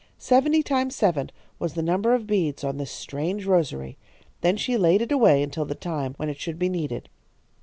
Seventy 0.17 0.63
times 0.63 0.95
seven 0.95 1.29
was 1.59 1.75
the 1.75 1.83
number 1.83 2.15
of 2.15 2.25
beads 2.25 2.63
on 2.63 2.77
this 2.77 2.89
strange 2.89 3.45
rosary. 3.45 3.99
Then 4.41 4.57
she 4.57 4.75
laid 4.75 5.03
it 5.03 5.11
away 5.11 5.43
until 5.43 5.65
the 5.65 5.75
time 5.75 6.15
when 6.17 6.27
it 6.27 6.39
should 6.39 6.57
be 6.57 6.69
needed. 6.69 7.07